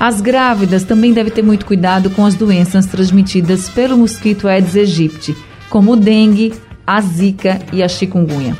[0.00, 5.36] as grávidas também devem ter muito cuidado com as doenças transmitidas pelo mosquito Aedes aegypti,
[5.70, 6.52] como o dengue,
[6.84, 8.56] a zika e a chikungunya.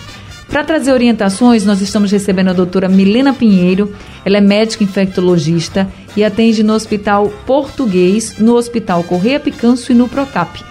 [0.48, 3.92] Para trazer orientações, nós estamos recebendo a doutora Milena Pinheiro.
[4.24, 10.08] Ela é médica infectologista e atende no Hospital Português, no Hospital Correia Picanço e no
[10.08, 10.62] Procap.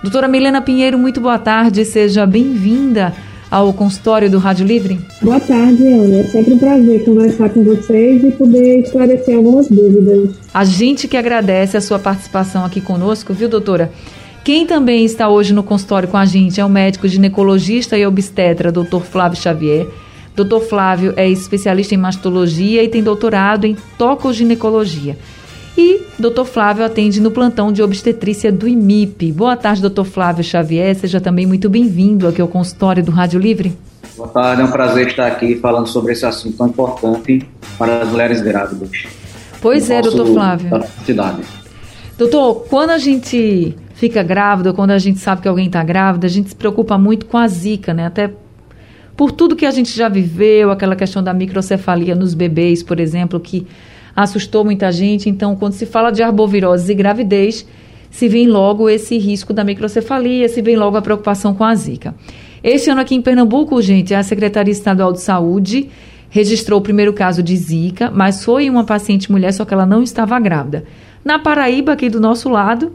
[0.00, 3.12] Doutora Milena Pinheiro, muito boa tarde, seja bem-vinda
[3.52, 4.98] ao consultório do Rádio Livre.
[5.20, 6.20] Boa tarde, Ana.
[6.20, 10.30] É sempre um prazer conversar com vocês e poder esclarecer algumas dúvidas.
[10.54, 13.92] A gente que agradece a sua participação aqui conosco, viu, doutora?
[14.42, 18.72] Quem também está hoje no consultório com a gente é o médico ginecologista e obstetra,
[18.72, 19.02] Dr.
[19.02, 19.86] Flávio Xavier.
[20.34, 20.60] Dr.
[20.66, 25.18] Flávio é especialista em mastologia e tem doutorado em tocoginecologia.
[25.82, 26.44] E Dr.
[26.44, 29.32] Flávio atende no plantão de obstetrícia do IMIP.
[29.32, 30.04] Boa tarde, Dr.
[30.04, 30.94] Flávio Xavier.
[30.94, 33.76] Seja também muito bem-vindo aqui ao consultório do Rádio Livre.
[34.16, 37.44] Boa tarde, é um prazer estar aqui falando sobre esse assunto tão importante
[37.76, 38.90] para as mulheres grávidas.
[39.60, 40.84] Pois é, doutor Flávio.
[41.04, 41.42] Cidade.
[42.16, 46.30] Doutor, quando a gente fica grávida, quando a gente sabe que alguém está grávida, a
[46.30, 48.06] gente se preocupa muito com a zika, né?
[48.06, 48.30] Até
[49.16, 53.40] por tudo que a gente já viveu, aquela questão da microcefalia nos bebês, por exemplo,
[53.40, 53.66] que
[54.14, 55.28] assustou muita gente.
[55.28, 57.66] Então, quando se fala de arbovirose e gravidez,
[58.10, 62.14] se vem logo esse risco da microcefalia, se vem logo a preocupação com a zika.
[62.62, 65.88] Esse ano aqui em Pernambuco, gente, a Secretaria Estadual de Saúde
[66.28, 70.02] registrou o primeiro caso de zika, mas foi uma paciente mulher, só que ela não
[70.02, 70.84] estava grávida.
[71.24, 72.92] Na Paraíba, aqui do nosso lado,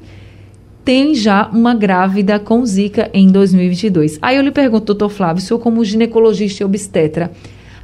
[0.83, 4.17] tem já uma grávida com zika em 2022.
[4.21, 7.31] Aí eu lhe pergunto, doutor Flávio, o senhor como ginecologista e obstetra,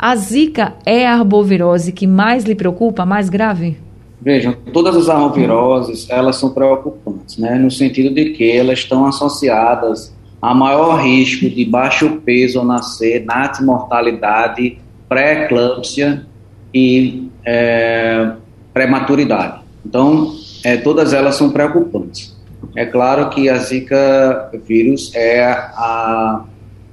[0.03, 3.77] a zika é a arbovirose que mais lhe preocupa, mais grave?
[4.21, 10.13] Vejam, todas as arboviroses, elas são preocupantes, né, no sentido de que elas estão associadas
[10.41, 14.77] a maior risco de baixo peso ao nascer, nato mortalidade,
[15.07, 16.25] pré-eclâmpsia
[16.73, 18.33] e é,
[18.73, 19.61] prematuridade.
[19.85, 22.35] Então, é, todas elas são preocupantes.
[22.75, 26.43] É claro que a Zika vírus é a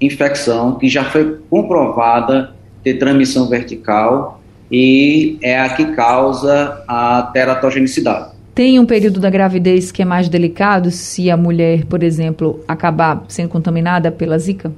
[0.01, 8.31] infecção que já foi comprovada ter transmissão vertical e é a que causa a teratogenicidade.
[8.55, 13.25] Tem um período da gravidez que é mais delicado se a mulher, por exemplo, acabar
[13.29, 14.73] sendo contaminada pela zika?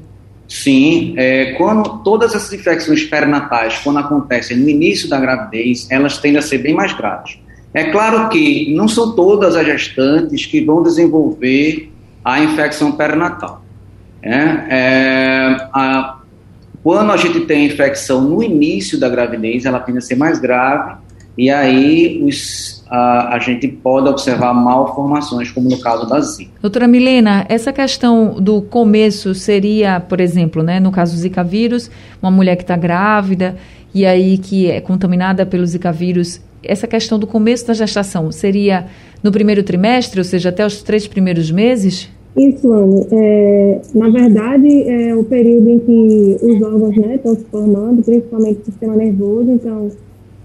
[0.49, 6.39] Sim, é, quando todas essas infecções perinatais, quando acontecem no início da gravidez, elas tendem
[6.39, 7.39] a ser bem mais graves.
[7.73, 11.91] É claro que não são todas as gestantes que vão desenvolver
[12.23, 13.65] a infecção perinatal.
[14.23, 14.35] É,
[14.69, 16.12] é, a,
[16.83, 20.97] quando a gente tem infecção no início da gravidez, ela tende a ser mais grave,
[21.37, 26.51] e aí os, a, a, gente pode observar malformações, como no caso da Zika.
[26.61, 31.91] Doutora Milena, essa questão do começo seria, por exemplo, né, no caso do Zika vírus,
[32.21, 33.57] uma mulher que está grávida
[33.95, 38.87] e aí que é contaminada pelo Zika vírus, essa questão do começo da gestação seria
[39.23, 42.11] no primeiro trimestre, ou seja, até os três primeiros meses?
[42.37, 43.07] Isso, Anne.
[43.13, 48.61] É, na verdade, é o período em que os órgãos né, estão se formando, principalmente
[48.63, 49.89] o sistema nervoso, então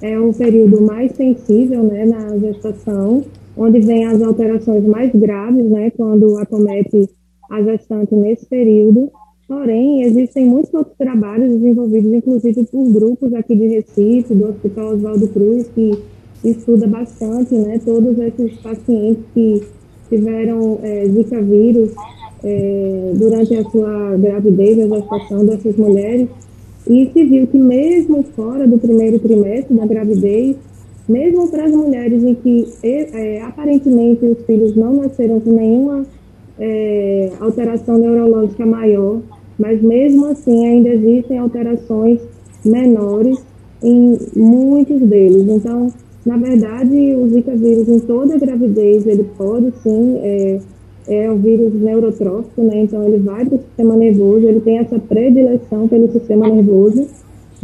[0.01, 3.23] é um período mais sensível né, na gestação,
[3.55, 7.09] onde vem as alterações mais graves, né, quando acomete
[7.49, 9.09] a gestante nesse período.
[9.47, 15.27] Porém, existem muitos outros trabalhos desenvolvidos, inclusive por grupos aqui de Recife, do Hospital Oswaldo
[15.29, 15.97] Cruz, que
[16.43, 19.63] estuda bastante né, todos esses pacientes que
[20.09, 21.91] tiveram é, Zika vírus
[22.44, 26.28] é, durante a sua gravidez, a gestação dessas mulheres,
[26.90, 30.56] e se viu que mesmo fora do primeiro trimestre da gravidez,
[31.07, 36.06] mesmo para as mulheres em que é, aparentemente os filhos não nasceram com nenhuma
[36.60, 39.21] é, alteração neurológica maior,
[39.57, 42.19] mas mesmo assim ainda existem alterações
[42.63, 43.39] menores
[43.81, 45.48] em muitos deles.
[45.48, 45.88] Então,
[46.27, 50.59] na verdade, o Zika vírus em toda a gravidez, ele pode sim, é,
[51.07, 52.81] é um vírus neurotrófico, né?
[52.81, 57.07] Então ele vai para o sistema nervoso, ele tem essa predileção pelo sistema nervoso,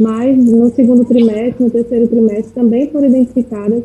[0.00, 3.82] mas no segundo trimestre, no terceiro trimestre, também foram identificadas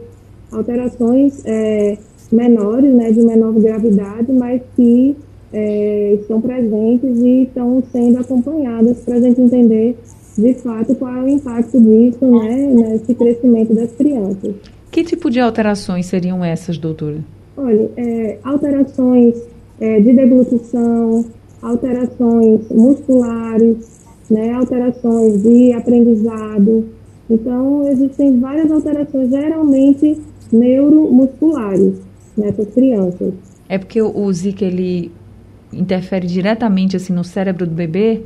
[0.50, 1.98] alterações é,
[2.32, 5.14] menores, né, de menor gravidade, mas que
[5.52, 9.98] é, estão presentes e estão sendo acompanhadas para a gente entender
[10.40, 14.56] de fato, qual é o impacto disso né, nesse crescimento das crianças.
[14.92, 17.20] Que tipo de alterações seriam essas, doutora?
[17.56, 19.36] Olha, é, alterações
[19.80, 21.26] é, de deglutição,
[21.62, 26.86] alterações musculares, né, alterações de aprendizado.
[27.30, 30.20] Então, existem várias alterações, geralmente
[30.52, 31.96] neuromusculares,
[32.36, 33.34] nessas crianças.
[33.68, 35.12] É porque o Zika, ele
[35.72, 38.24] interfere diretamente assim no cérebro do bebê?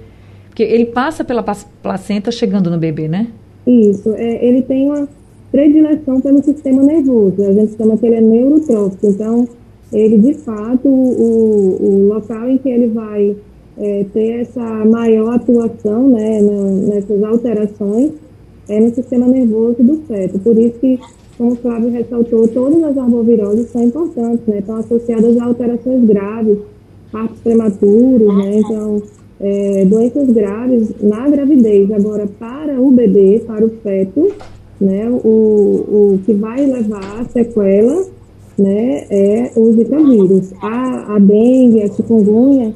[0.54, 1.44] Porque ele passa pela
[1.82, 3.28] placenta chegando no bebê, né?
[3.66, 5.10] Isso, é, ele tem uma
[5.52, 9.48] predileção pelo sistema nervoso, a gente chama que ele é neurotrófico, então
[9.92, 13.36] ele de fato, o, o local em que ele vai
[13.80, 16.40] é, ter essa maior atuação né,
[16.88, 18.12] nessas alterações
[18.70, 21.00] é no sistema nervoso do feto, por isso que
[21.36, 24.60] como o Flávio ressaltou, todas as arboviroses são importantes, né?
[24.60, 26.60] Estão associadas a alterações graves,
[27.12, 28.60] partos prematuros, né?
[28.60, 29.02] Então,
[29.40, 31.92] é, doenças graves na gravidez.
[31.92, 34.32] Agora, para o bebê, para o feto,
[34.80, 35.10] né?
[35.10, 38.06] O, o que vai levar a sequela,
[38.58, 39.06] né?
[39.10, 40.54] É o Zika vírus.
[40.62, 42.74] A, a dengue, a chikungunya,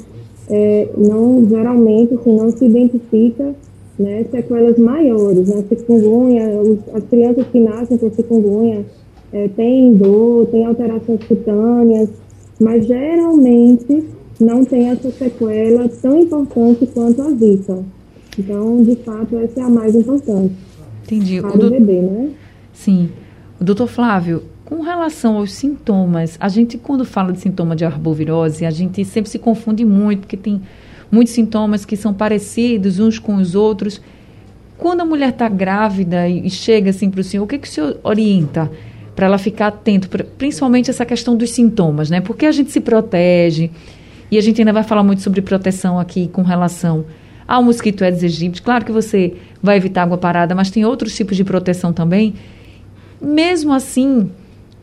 [0.49, 3.53] é, não, geralmente, assim, não se identifica
[3.99, 8.85] né, sequelas maiores, né, chikungunya, os, as crianças que nascem com chikungunya
[9.33, 12.09] é, têm dor, têm alterações cutâneas,
[12.59, 14.03] mas geralmente
[14.39, 17.83] não tem essa sequela tão importante quanto a Zika.
[18.37, 20.53] Então, de fato, essa é a mais importante.
[21.03, 21.41] Entendi.
[21.41, 21.69] Para o, do...
[21.71, 22.29] bebê, né?
[22.71, 23.09] Sim.
[23.59, 28.65] O doutor Flávio, com relação aos sintomas, a gente, quando fala de sintoma de arbovirose,
[28.65, 30.61] a gente sempre se confunde muito, porque tem
[31.11, 33.99] muitos sintomas que são parecidos uns com os outros.
[34.77, 37.71] Quando a mulher está grávida e, chega assim para o senhor, o que, que o
[37.71, 38.69] senhor orienta
[39.15, 40.07] para ela ficar atento,
[40.37, 42.21] principalmente essa questão dos sintomas, né?
[42.21, 43.71] Porque a gente se protege
[44.29, 47.05] e a gente ainda vai falar muito sobre proteção aqui com relação
[47.47, 48.61] ao mosquito Aedes aegypti.
[48.61, 52.33] Claro que você vai evitar água parada, mas tem outros tipos de proteção também.
[53.21, 54.29] Mesmo assim,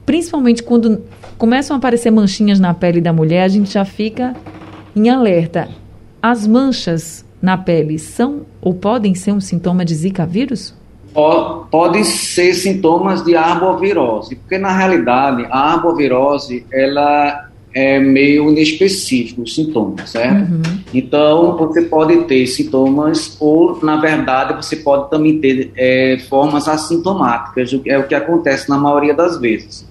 [0.07, 1.03] principalmente quando
[1.37, 4.35] começam a aparecer manchinhas na pele da mulher, a gente já fica
[4.97, 5.69] em alerta.
[6.23, 10.75] As manchas na pele são ou podem ser um sintoma de Zika vírus?
[11.71, 19.55] Podem ser sintomas de arbovirose, porque na realidade a arbovirose ela é meio inespecífico os
[19.55, 20.53] sintomas, certo?
[20.53, 20.63] Uhum.
[20.95, 27.77] Então você pode ter sintomas ou na verdade você pode também ter é, formas assintomáticas,
[27.85, 29.87] é o que acontece na maioria das vezes.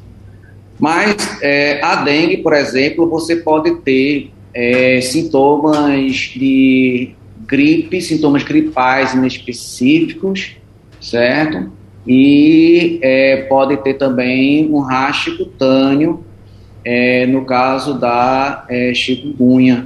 [0.79, 7.11] Mas é, a dengue, por exemplo, você pode ter é, sintomas de
[7.45, 10.55] gripe, sintomas gripais inespecíficos,
[11.01, 11.69] certo?
[12.07, 16.23] E é, pode ter também um racho cutâneo,
[16.85, 19.85] é, no caso da é, chikungunya.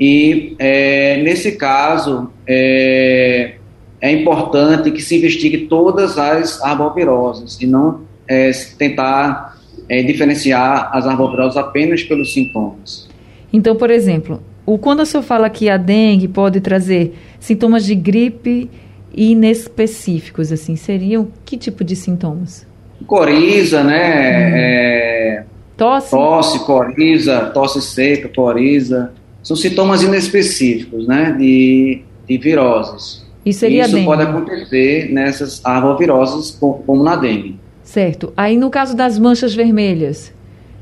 [0.00, 3.54] E é, nesse caso, é,
[4.00, 11.06] é importante que se investigue todas as arboviroses e não é, tentar é, diferenciar as
[11.06, 13.08] arboviroses apenas pelos sintomas.
[13.52, 17.94] Então, por exemplo, o, quando o senhor fala que a dengue pode trazer sintomas de
[17.94, 18.70] gripe
[19.14, 22.66] inespecíficos, assim, seriam que tipo de sintomas?
[23.06, 23.98] Coriza, né?
[23.98, 24.52] Hum.
[24.54, 25.44] É,
[25.76, 26.10] tosse?
[26.10, 29.12] Tosse, coriza, tosse seca, coriza.
[29.42, 31.34] São sintomas inespecíficos, né?
[31.38, 33.24] De, de viroses.
[33.44, 34.04] E Isso dengue?
[34.04, 37.58] pode acontecer nessas arboviroses, como na dengue.
[37.82, 38.32] Certo.
[38.36, 40.32] Aí, no caso das manchas vermelhas,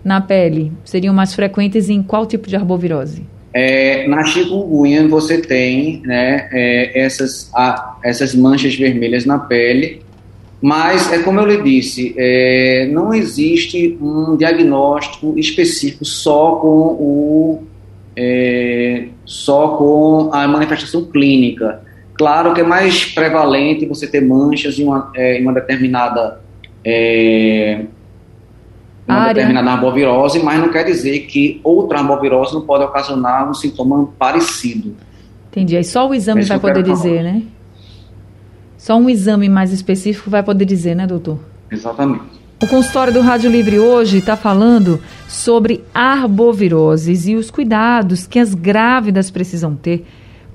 [0.04, 3.24] na pele seriam mais frequentes em qual tipo de arbovirose?
[3.52, 10.02] É, na chikungunya você tem né, é, essas, a, essas manchas vermelhas na pele,
[10.60, 17.62] mas é como eu lhe disse, é, não existe um diagnóstico específico só com o
[18.14, 21.82] é, só com a manifestação clínica.
[22.14, 26.40] Claro que é mais prevalente você ter manchas em uma, é, em uma determinada
[26.84, 27.84] é,
[29.08, 29.34] uma área.
[29.34, 34.94] determinada arbovirose, mas não quer dizer que outra arbovirose não pode ocasionar um sintoma parecido.
[35.50, 35.76] Entendi.
[35.76, 37.42] Aí só o exame é vai poder dizer, né?
[38.80, 41.38] Só um exame mais específico vai poder dizer, né, doutor?
[41.70, 42.24] Exatamente.
[42.62, 48.54] O consultório do Rádio Livre hoje está falando sobre arboviroses e os cuidados que as
[48.54, 50.06] grávidas precisam ter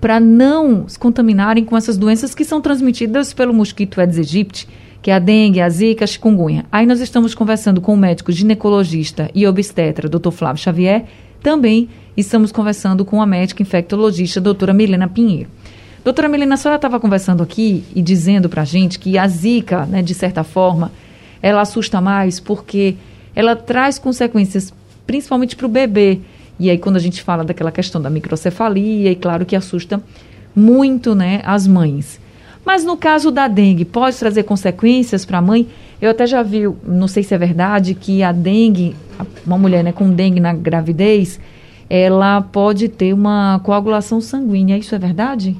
[0.01, 4.67] para não se contaminarem com essas doenças que são transmitidas pelo mosquito Aedes aegypti
[5.03, 6.65] que é a dengue, a zika, a chikungunya.
[6.71, 10.31] Aí nós estamos conversando com o médico ginecologista e obstetra, Dr.
[10.31, 11.05] Flávio Xavier.
[11.43, 15.47] Também estamos conversando com a médica infectologista, doutora Milena Pinheiro.
[16.05, 19.87] Doutora Milena, a senhora estava conversando aqui e dizendo para a gente que a zika,
[19.87, 20.91] né, de certa forma,
[21.41, 22.95] ela assusta mais porque
[23.35, 24.71] ela traz consequências
[25.07, 26.19] principalmente para o bebê.
[26.59, 29.99] E aí, quando a gente fala daquela questão da microcefalia, e claro que assusta
[30.55, 32.19] muito né, as mães.
[32.63, 35.67] Mas no caso da dengue, pode trazer consequências para a mãe?
[35.99, 38.95] Eu até já vi, não sei se é verdade, que a dengue,
[39.43, 41.39] uma mulher né, com dengue na gravidez,
[41.89, 44.77] ela pode ter uma coagulação sanguínea.
[44.77, 45.57] Isso é verdade?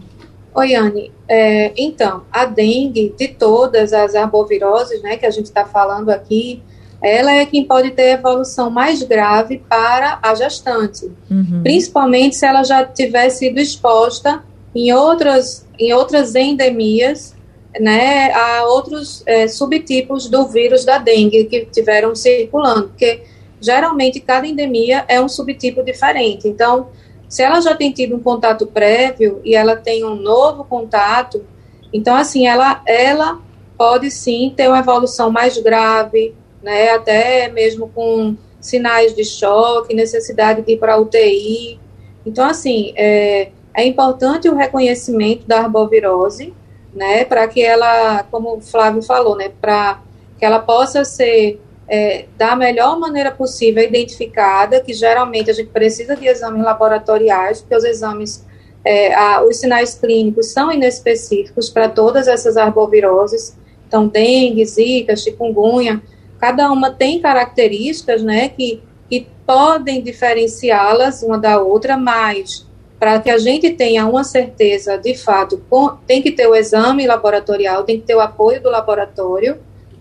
[0.55, 1.11] Oi, Anne.
[1.27, 6.63] É, então, a dengue, de todas as arboviroses né, que a gente está falando aqui,
[7.03, 11.61] ela é quem pode ter evolução mais grave para a gestante, uhum.
[11.61, 14.43] principalmente se ela já tiver sido exposta
[14.73, 17.35] em outras, em outras endemias,
[17.77, 23.23] né, a outros é, subtipos do vírus da dengue que tiveram circulando, porque
[23.59, 26.47] geralmente cada endemia é um subtipo diferente.
[26.47, 26.87] Então,
[27.27, 31.45] se ela já tem tido um contato prévio e ela tem um novo contato,
[31.91, 33.39] então assim, ela, ela
[33.77, 40.63] pode sim ter uma evolução mais grave, né, até mesmo com sinais de choque, necessidade
[40.63, 41.79] de ir para UTI.
[42.25, 46.53] Então, assim, é, é importante o reconhecimento da arbovirose,
[46.93, 50.01] né, para que ela, como o Flávio falou, né, para
[50.39, 56.15] que ela possa ser é, da melhor maneira possível identificada, que geralmente a gente precisa
[56.15, 58.43] de exames laboratoriais, porque os exames,
[58.83, 63.55] é, a, os sinais clínicos são inespecíficos para todas essas arboviroses,
[63.87, 66.01] então dengue, zika, chikungunya,
[66.39, 72.65] cada uma tem características, né, que, que podem diferenciá-las uma da outra, mas
[72.99, 77.05] para que a gente tenha uma certeza de fato, com, tem que ter o exame
[77.05, 79.59] laboratorial, tem que ter o apoio do laboratório,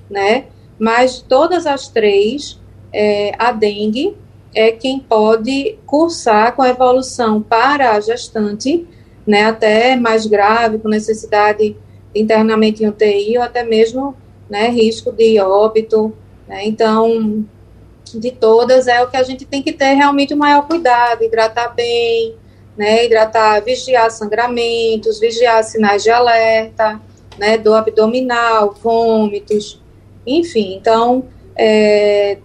[0.08, 0.44] né,
[0.84, 2.60] mas todas as três,
[2.92, 4.14] é, a dengue
[4.54, 8.86] é quem pode cursar com a evolução para a gestante,
[9.26, 11.76] né, até mais grave, com necessidade de
[12.20, 14.14] internamento em UTI ou até mesmo
[14.50, 16.12] né, risco de óbito.
[16.46, 17.46] Né, então,
[18.14, 21.74] de todas, é o que a gente tem que ter realmente o maior cuidado, hidratar
[21.74, 22.36] bem,
[22.76, 27.00] né, hidratar, vigiar sangramentos, vigiar sinais de alerta,
[27.38, 29.82] né, do abdominal, vômitos,
[30.26, 31.24] enfim, então
[31.56, 32.38] é,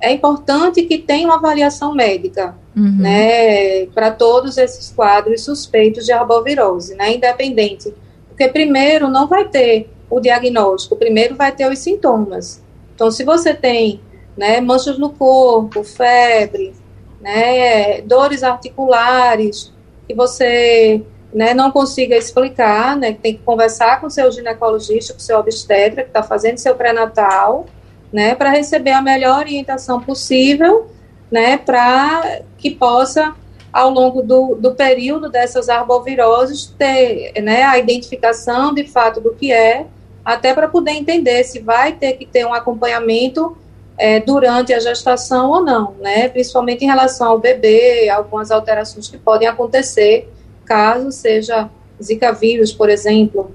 [0.00, 2.96] é importante que tenha uma avaliação médica, uhum.
[2.98, 7.92] né, para todos esses quadros suspeitos de arbovirose, né, independente,
[8.28, 12.62] porque primeiro não vai ter o diagnóstico, primeiro vai ter os sintomas.
[12.94, 14.00] Então, se você tem,
[14.36, 16.74] né, manchas no corpo, febre,
[17.20, 19.72] né, dores articulares,
[20.06, 21.02] que você
[21.36, 26.08] né, não consiga explicar, né, tem que conversar com seu ginecologista, com seu obstetra, que
[26.08, 27.66] está fazendo seu pré-natal,
[28.10, 30.86] né, para receber a melhor orientação possível,
[31.30, 33.34] né, para que possa,
[33.70, 39.52] ao longo do, do período dessas arboviroses, ter né, a identificação de fato do que
[39.52, 39.84] é,
[40.24, 43.54] até para poder entender se vai ter que ter um acompanhamento
[43.98, 49.18] é, durante a gestação ou não, né, principalmente em relação ao bebê, algumas alterações que
[49.18, 50.32] podem acontecer
[50.66, 51.70] caso seja
[52.02, 53.50] Zika vírus, por exemplo.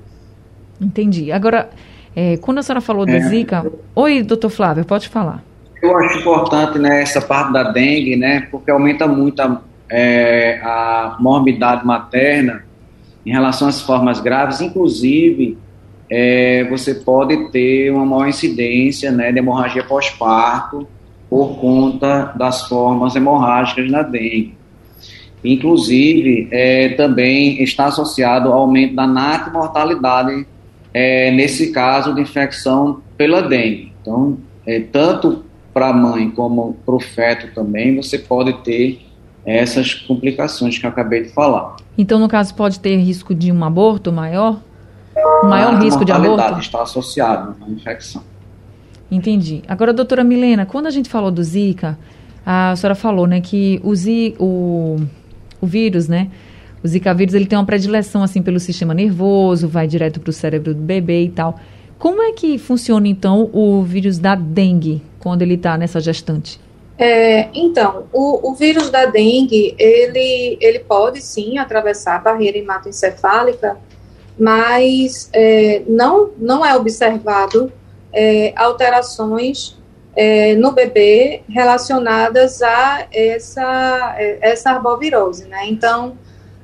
[0.80, 1.32] Entendi.
[1.32, 1.70] Agora,
[2.16, 3.20] é, quando a senhora falou é.
[3.20, 3.72] do Zika.
[3.96, 5.44] Oi, doutor Flávio, pode falar.
[5.82, 11.18] Eu acho importante né, essa parte da dengue, né, porque aumenta muito a, é, a
[11.20, 12.64] morbidade materna
[13.26, 15.58] em relação às formas graves, inclusive
[16.10, 20.88] é, você pode ter uma maior incidência né, de hemorragia pós-parto
[21.30, 24.61] por conta das formas hemorrágicas da dengue.
[25.44, 30.46] Inclusive, é, também está associado ao aumento da natimortalidade
[30.94, 33.92] é, nesse caso de infecção pela dengue.
[34.02, 35.44] Então, é, tanto
[35.74, 39.02] para a mãe como para o feto também, você pode ter
[39.46, 41.78] essas complicações que eu acabei de falar.
[41.98, 44.62] Então, no caso, pode ter risco de um aborto maior?
[45.44, 46.60] maior risco de aborto?
[46.60, 48.24] está associado à infecção.
[49.10, 49.62] Entendi.
[49.68, 51.98] Agora, doutora Milena, quando a gente falou do Zika,
[52.46, 55.02] a senhora falou né, que o, Zika, o
[55.62, 56.30] o vírus, né?
[56.84, 60.34] O Zika vírus ele tem uma predileção assim pelo sistema nervoso, vai direto para o
[60.34, 61.60] cérebro do bebê e tal.
[62.00, 66.60] Como é que funciona então o vírus da dengue quando ele está nessa gestante?
[66.98, 73.78] É, então, o, o, vírus da dengue ele, ele pode sim atravessar a barreira hematoencefálica,
[74.38, 77.72] mas é, não, não é observado
[78.14, 79.78] é, alterações
[80.16, 85.66] é, no bebê relacionadas a essa, é, essa arbovirose, né?
[85.68, 86.18] Então,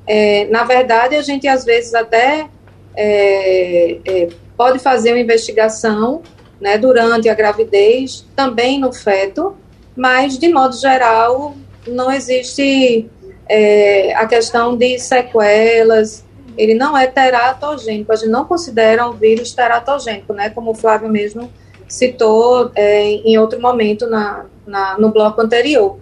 [0.06, 2.48] é, na verdade, a gente às vezes até
[2.94, 6.22] é, é, pode fazer uma investigação
[6.60, 9.56] né, durante a gravidez, também no feto,
[9.94, 11.54] mas, de modo geral,
[11.86, 13.08] não existe
[13.48, 16.24] é, a questão de sequelas,
[16.56, 21.08] ele não é teratogênico, a gente não considera um vírus teratogênico, né, como o Flávio
[21.08, 21.50] mesmo
[21.88, 25.98] citou é, em outro momento na, na, no bloco anterior.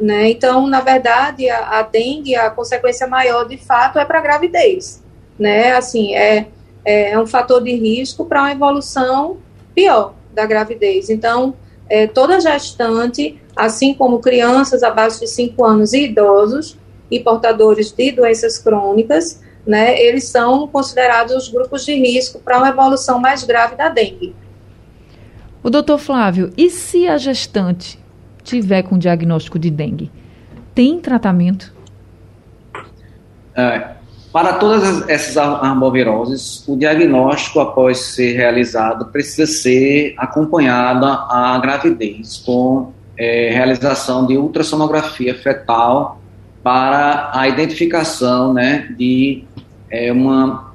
[0.00, 0.30] Né?
[0.30, 5.02] Então, na verdade, a, a dengue, a consequência maior, de fato, é para a gravidez.
[5.38, 5.72] Né?
[5.72, 6.46] Assim, é,
[6.84, 9.38] é, é um fator de risco para uma evolução
[9.74, 11.10] pior da gravidez.
[11.10, 11.54] Então,
[11.88, 16.78] é, toda gestante, assim como crianças abaixo de 5 anos e idosos
[17.10, 22.68] e portadores de doenças crônicas, né, eles são considerados os grupos de risco para uma
[22.68, 24.34] evolução mais grave da dengue.
[25.68, 27.98] O doutor Flávio, e se a gestante
[28.42, 30.10] tiver com diagnóstico de dengue,
[30.74, 31.74] tem tratamento?
[33.54, 33.88] É,
[34.32, 42.94] para todas essas arboviroses, o diagnóstico após ser realizado precisa ser acompanhado à gravidez com
[43.14, 46.18] é, realização de ultrassonografia fetal
[46.62, 49.44] para a identificação né, de
[49.90, 50.72] é, uma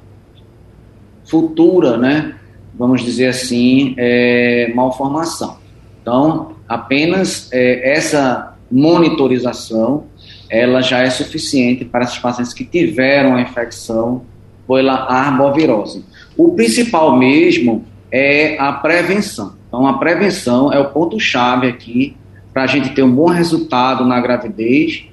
[1.24, 2.36] futura, né,
[2.76, 5.58] vamos dizer assim, é, malformação.
[6.02, 10.04] Então, apenas é, essa monitorização,
[10.50, 14.22] ela já é suficiente para esses pacientes que tiveram a infecção
[14.66, 16.04] pela arbovirose.
[16.36, 19.54] O principal mesmo é a prevenção.
[19.68, 22.16] Então, a prevenção é o ponto-chave aqui
[22.52, 25.06] para a gente ter um bom resultado na gravidez,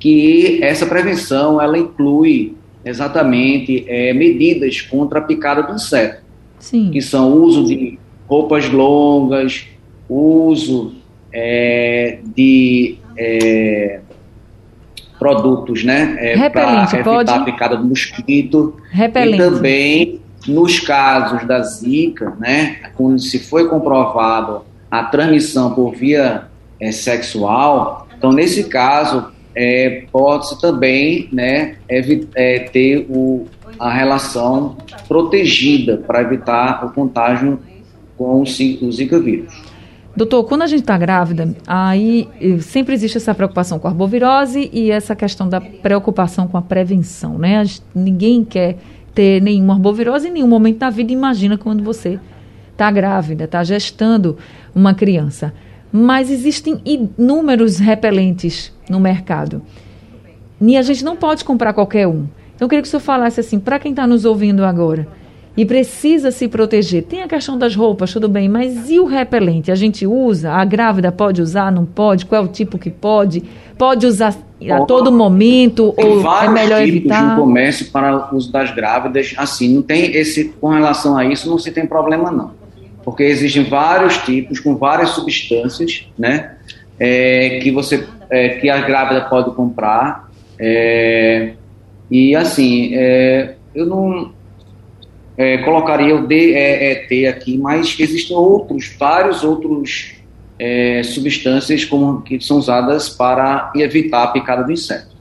[0.00, 6.27] que essa prevenção, ela inclui exatamente é, medidas contra a picada do inseto.
[6.58, 6.90] Sim.
[6.90, 9.66] que são o uso de roupas longas,
[10.08, 10.94] uso
[11.32, 14.00] é, de é,
[15.18, 18.76] produtos, né, é, para evitar a picada do mosquito.
[18.90, 19.34] Repelente.
[19.34, 26.44] E também nos casos da zika, né, quando se foi comprovado a transmissão por via
[26.80, 33.46] é, sexual, então nesse caso é, pode-se também né, é, ter o,
[33.76, 34.76] a relação
[35.08, 37.58] protegida para evitar o contágio
[38.16, 39.52] com o Zika vírus.
[40.16, 44.68] Doutor, quando a gente está grávida, aí eh, sempre existe essa preocupação com a arbovirose
[44.72, 47.64] e essa questão da preocupação com a prevenção, né?
[47.94, 48.78] ninguém quer
[49.14, 51.12] ter nenhuma arbovirose em nenhum momento da vida.
[51.12, 52.18] Imagina quando você
[52.72, 54.36] está grávida, está gestando
[54.74, 55.52] uma criança.
[55.92, 59.62] Mas existem inúmeros repelentes no mercado.
[60.60, 62.26] E a gente não pode comprar qualquer um.
[62.54, 65.06] Então, eu queria que o senhor falasse assim, para quem está nos ouvindo agora
[65.58, 69.72] e precisa se proteger, tem a questão das roupas, tudo bem, mas e o repelente?
[69.72, 70.52] A gente usa?
[70.52, 71.72] A grávida pode usar?
[71.72, 72.26] Não pode?
[72.26, 73.42] Qual é o tipo que pode?
[73.76, 74.36] Pode usar
[74.70, 77.36] a todo momento ou é melhor tipos evitar?
[77.36, 81.50] no comércio para o uso das grávidas, assim, não tem esse, com relação a isso,
[81.50, 82.57] não se tem problema não.
[83.08, 86.56] Porque existem vários tipos, com várias substâncias, né,
[87.00, 91.54] é, que você, é, que a grávida pode comprar, é,
[92.10, 94.32] e assim, é, eu não
[95.38, 100.14] é, colocaria o DEET aqui, mas existem outros, vários outros
[100.58, 105.16] é, substâncias como, que são usadas para evitar a picada do inseto.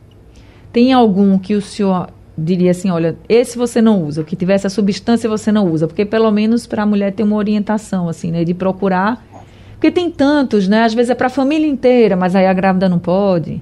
[0.73, 4.53] Tem algum que o senhor diria assim, olha, esse você não usa, o que tiver
[4.53, 8.31] essa substância você não usa, porque pelo menos para a mulher ter uma orientação assim,
[8.31, 9.25] né, de procurar,
[9.71, 12.87] porque tem tantos, né, às vezes é para a família inteira, mas aí a grávida
[12.87, 13.61] não pode.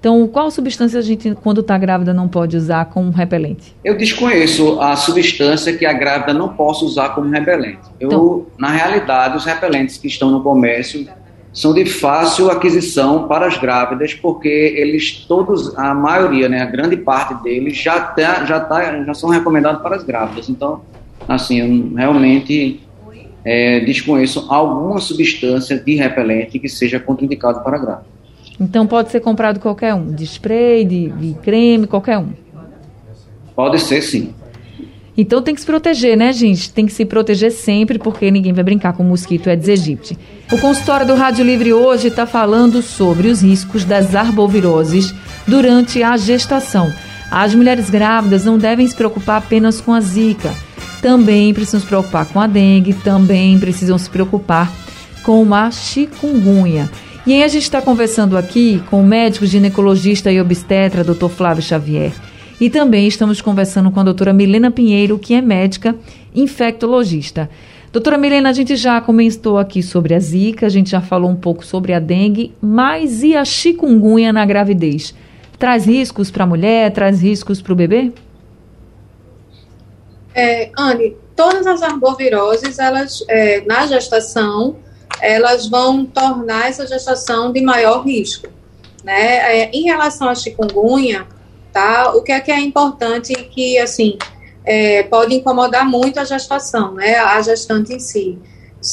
[0.00, 3.74] Então, qual substância a gente, quando está grávida, não pode usar como repelente?
[3.84, 7.80] Eu desconheço a substância que a grávida não possa usar como repelente.
[7.98, 11.04] Eu, então, na realidade, os repelentes que estão no comércio
[11.58, 16.96] são de fácil aquisição para as grávidas, porque eles todos, a maioria, né, a grande
[16.96, 20.48] parte deles já tá, já tá, já são recomendados para as grávidas.
[20.48, 20.80] Então,
[21.26, 22.80] assim, eu realmente
[23.44, 28.06] é, desconheço alguma substância de repelente que seja contraindicado para a grávida.
[28.60, 32.28] Então pode ser comprado qualquer um, de spray, de, de creme, qualquer um.
[33.56, 34.32] Pode ser sim.
[35.20, 36.70] Então tem que se proteger, né, gente?
[36.70, 40.16] Tem que se proteger sempre, porque ninguém vai brincar com mosquito Aedes aegypti.
[40.52, 45.12] O consultório do Rádio Livre hoje está falando sobre os riscos das arboviroses
[45.44, 46.92] durante a gestação.
[47.32, 50.54] As mulheres grávidas não devem se preocupar apenas com a zika.
[51.02, 54.72] Também precisam se preocupar com a dengue, também precisam se preocupar
[55.24, 56.88] com a chikungunya.
[57.26, 61.26] E aí a gente está conversando aqui com o médico ginecologista e obstetra, Dr.
[61.28, 62.12] Flávio Xavier.
[62.60, 65.94] E também estamos conversando com a doutora Milena Pinheiro, que é médica
[66.34, 67.48] infectologista.
[67.92, 71.36] Doutora Milena, a gente já comentou aqui sobre a zika, a gente já falou um
[71.36, 75.14] pouco sobre a dengue, mas e a chikungunya na gravidez?
[75.58, 78.12] Traz riscos para a mulher, traz riscos para o bebê?
[80.34, 84.76] É, Anne, todas as arboviroses, elas, é, na gestação,
[85.20, 88.48] elas vão tornar essa gestação de maior risco.
[89.02, 89.62] Né?
[89.62, 91.26] É, em relação à chikungunya,
[91.72, 92.12] tá?
[92.14, 94.18] O que é que é importante que, assim,
[94.64, 97.16] é, pode incomodar muito a gestação, né?
[97.16, 98.38] A gestante em si.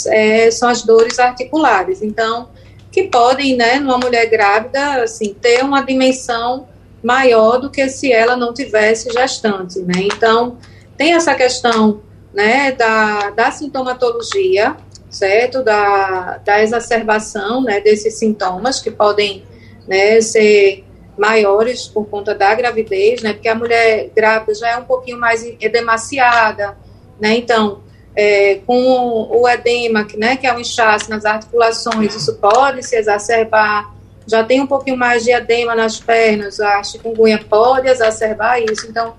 [0.07, 2.01] É, são as dores articulares.
[2.01, 2.49] Então,
[2.91, 6.65] que podem, né, numa mulher grávida, assim, ter uma dimensão
[7.03, 9.93] maior do que se ela não tivesse gestante, né?
[9.97, 10.57] Então,
[10.97, 11.99] tem essa questão
[12.33, 14.77] né, da, da sintomatologia,
[15.09, 15.61] certo?
[15.61, 19.43] Da, da exacerbação, né, desses sintomas que podem,
[19.85, 20.84] né, ser
[21.17, 25.43] maiores por conta da gravidez, né, porque a mulher grávida já é um pouquinho mais
[25.59, 26.77] edemaciada,
[27.19, 27.81] né, então,
[28.15, 33.93] é, com o edema, né, que é o inchaço nas articulações, isso pode se exacerbar,
[34.27, 39.13] já tem um pouquinho mais de edema nas pernas, a chikungunya pode exacerbar isso, então,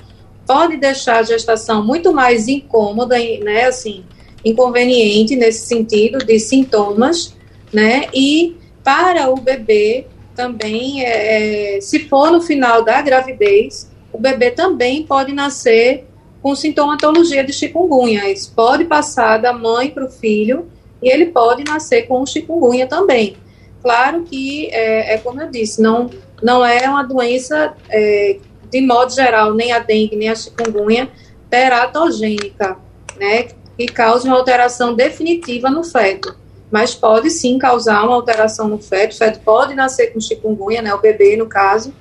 [0.46, 4.04] pode deixar a gestação muito mais incômoda, né, assim,
[4.44, 7.34] inconveniente nesse sentido de sintomas,
[7.72, 14.18] né, e para o bebê também, é, é, se for no final da gravidez, o
[14.18, 16.06] bebê também pode nascer
[16.42, 18.30] com sintomatologia de chikungunya.
[18.30, 20.68] Isso pode passar da mãe para o filho
[21.02, 23.36] e ele pode nascer com chikungunya também.
[23.82, 26.10] Claro que, é, é como eu disse, não,
[26.42, 28.38] não é uma doença é,
[28.70, 31.08] de modo geral, nem a dengue, nem a chikungunya,
[31.48, 32.76] teratogênica,
[33.18, 36.36] né, que cause uma alteração definitiva no feto.
[36.70, 40.92] Mas pode sim causar uma alteração no feto, o feto pode nascer com chikungunya, né,
[40.94, 41.94] o bebê no caso,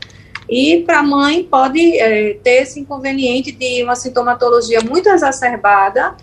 [0.50, 6.16] e para a mãe pode é, ter esse inconveniente de uma sintomatologia muito exacerbada,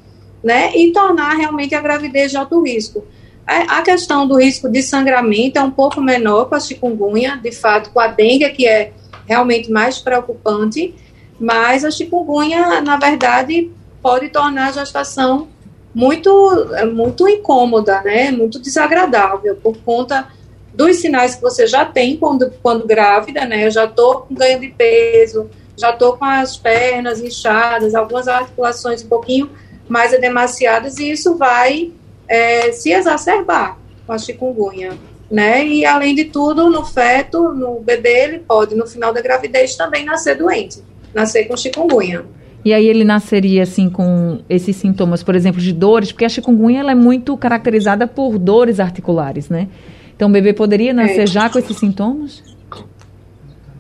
[0.42, 3.04] né, e tornar realmente a gravidez de alto risco.
[3.44, 7.90] A questão do risco de sangramento é um pouco menor com a chikungunya, de fato,
[7.90, 8.92] com a dengue, que é
[9.26, 10.94] realmente mais preocupante,
[11.40, 15.48] mas a chikungunya, na verdade, pode tornar a gestação
[15.94, 18.30] muito, muito incômoda, né?
[18.30, 20.28] Muito desagradável, por conta
[20.74, 23.66] dos sinais que você já tem quando, quando grávida, né?
[23.66, 29.04] Eu já estou com ganho de peso, já estou com as pernas inchadas, algumas articulações
[29.04, 29.50] um pouquinho
[29.88, 31.92] mais edemaciadas, e isso vai
[32.26, 34.92] é, se exacerbar com a chikungunya
[35.32, 35.66] né?
[35.66, 40.04] E além de tudo, no feto, no bebê, ele pode, no final da gravidez, também
[40.04, 40.82] nascer doente,
[41.14, 42.22] nascer com chikungunya.
[42.64, 46.80] E aí ele nasceria assim com esses sintomas, por exemplo, de dores, porque a chikungunya
[46.80, 49.68] ela é muito caracterizada por dores articulares, né?
[50.14, 51.26] Então o bebê poderia nascer é.
[51.26, 52.42] já com esses sintomas?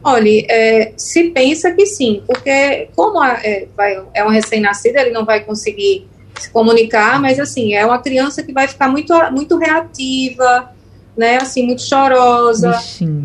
[0.04, 5.10] Olha, é, se pensa que sim, porque como a, é, vai, é um recém-nascido, ele
[5.10, 9.56] não vai conseguir se comunicar, mas assim, é uma criança que vai ficar muito, muito
[9.56, 10.72] reativa,
[11.16, 12.76] né, assim, muito chorosa.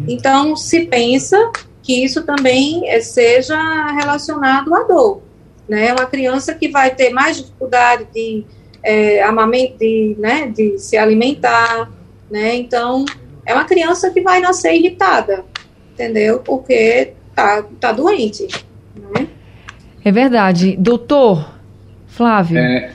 [0.07, 5.23] Então, se pensa que isso também é, seja relacionado à dor,
[5.67, 8.45] né, uma criança que vai ter mais dificuldade de,
[8.84, 11.91] é, amamento, de, né, de se alimentar,
[12.30, 13.06] né, então,
[13.45, 15.43] é uma criança que vai nascer irritada,
[15.93, 18.47] entendeu, porque tá, tá doente,
[18.95, 19.27] né?
[20.03, 20.77] É verdade.
[20.77, 21.53] Doutor
[22.08, 22.58] Flávio.
[22.58, 22.91] É,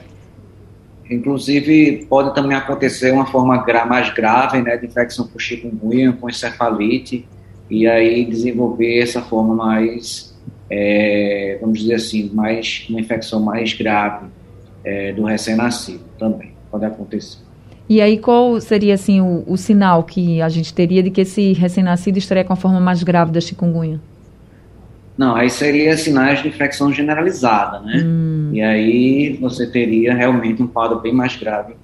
[1.13, 6.29] Inclusive, pode também acontecer uma forma gra mais grave, né, de infecção por chikungunya, com
[6.29, 7.29] encefalite,
[7.69, 10.32] e aí desenvolver essa forma mais,
[10.75, 14.27] é, vamos dizer assim, mais uma infecção mais grave
[14.83, 17.37] é, do recém-nascido também, pode acontecer.
[17.87, 21.53] E aí, qual seria, assim, o, o sinal que a gente teria de que esse
[21.53, 24.01] recém-nascido estaria com a forma mais grave da chikungunya?
[25.19, 28.03] Não, aí seria sinais de infecção generalizada, né?
[28.03, 28.49] Hum.
[28.55, 31.75] E aí você teria realmente um quadro bem mais grave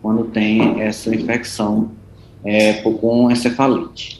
[0.00, 1.90] quando tem essa infecção
[2.42, 4.17] é, com encefalite.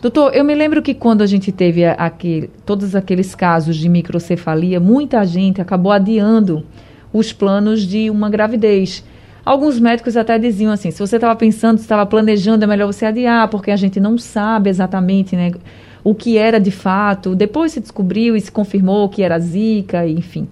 [0.00, 4.78] Doutor, eu me lembro que quando a gente teve aqui, todos aqueles casos de microcefalia,
[4.78, 6.64] muita gente acabou adiando
[7.12, 9.04] os planos de uma gravidez.
[9.44, 13.48] Alguns médicos até diziam assim: se você estava pensando, estava planejando, é melhor você adiar,
[13.48, 15.50] porque a gente não sabe exatamente, né?
[16.04, 17.34] o que era de fato.
[17.34, 20.48] Depois se descobriu e se confirmou que era zika, enfim.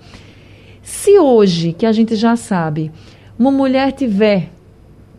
[0.83, 2.91] Se hoje, que a gente já sabe,
[3.39, 4.51] uma mulher tiver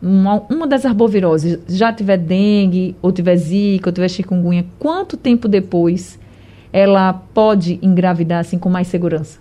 [0.02, 5.48] uma, uma das arboviroses, já tiver dengue, ou tiver zika, ou tiver chikungunya, quanto tempo
[5.48, 6.18] depois
[6.72, 9.38] ela pode engravidar assim com mais segurança?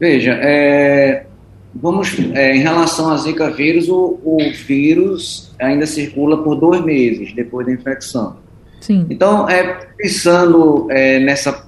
[0.00, 1.26] Veja, é,
[1.74, 7.32] Vamos, é, em relação à Zika vírus, o, o, vírus ainda circula por dois meses
[7.32, 8.36] depois da infecção.
[8.80, 9.06] Sim.
[9.08, 11.66] Então, é, pensando é, nessa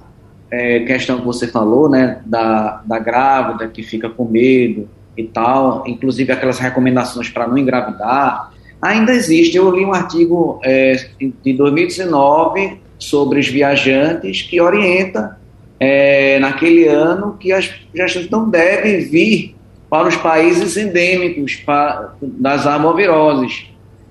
[0.51, 5.83] é, questão que você falou, né, da, da grávida que fica com medo e tal,
[5.87, 8.51] inclusive aquelas recomendações para não engravidar,
[8.81, 9.57] ainda existe.
[9.57, 15.37] Eu li um artigo é, de 2019 sobre os viajantes que orienta
[15.79, 19.55] é, naquele ano que as viajantes não devem vir
[19.89, 23.67] para os países endêmicos para, das arboviroses,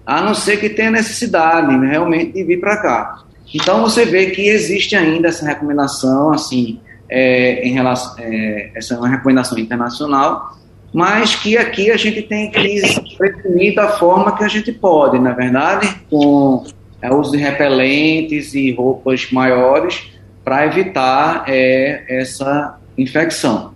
[0.07, 3.25] a não ser que tenha necessidade né, realmente de vir para cá.
[3.55, 8.99] Então você vê que existe ainda essa recomendação, assim, é, em relação, é, essa é
[8.99, 10.57] uma recomendação internacional,
[10.95, 15.31] mas que aqui a gente tem que prevenir da forma que a gente pode, na
[15.31, 16.65] é verdade, com
[17.03, 20.13] é, uso de repelentes e roupas maiores
[20.45, 23.75] para evitar é, essa infecção.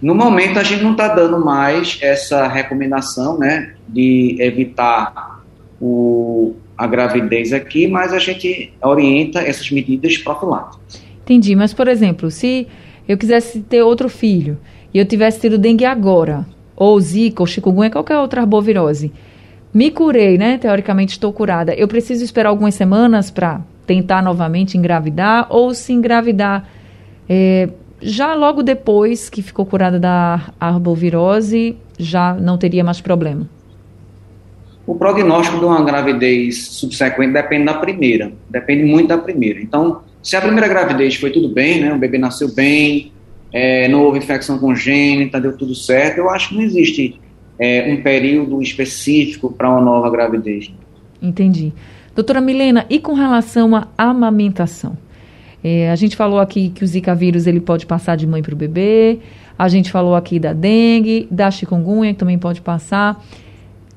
[0.00, 5.42] No momento, a gente não está dando mais essa recomendação né, de evitar
[5.80, 11.02] o, a gravidez aqui, mas a gente orienta essas medidas profiláticas.
[11.24, 12.68] Entendi, mas por exemplo, se
[13.08, 14.56] eu quisesse ter outro filho
[14.92, 16.46] e eu tivesse tido dengue agora,
[16.76, 19.12] ou zika, ou chikungunya, qualquer outra arbovirose,
[19.72, 20.58] me curei, né?
[20.58, 21.74] Teoricamente estou curada.
[21.74, 26.68] Eu preciso esperar algumas semanas para tentar novamente engravidar ou se engravidar
[27.28, 27.68] é,
[28.00, 33.48] já logo depois que ficou curada da arbovirose, já não teria mais problema?
[34.86, 39.60] O prognóstico de uma gravidez subsequente depende da primeira, depende muito da primeira.
[39.60, 43.12] Então, se a primeira gravidez foi tudo bem, né, o bebê nasceu bem,
[43.52, 47.20] é, não houve infecção congênita, deu tudo certo, eu acho que não existe
[47.58, 50.72] é, um período específico para uma nova gravidez.
[51.20, 51.72] Entendi.
[52.14, 54.96] Doutora Milena, e com relação à amamentação?
[55.62, 58.54] É, a gente falou aqui que o Zika vírus ele pode passar de mãe para
[58.54, 59.18] o bebê,
[59.58, 63.24] a gente falou aqui da dengue, da chikungunya, que também pode passar.